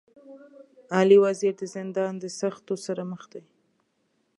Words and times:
علي 0.97 1.17
وزير 1.25 1.53
د 1.57 1.63
زندان 1.75 2.13
د 2.19 2.25
سختو 2.39 2.73
سره 2.85 3.01
مخ 3.11 3.23
دی. 3.33 3.43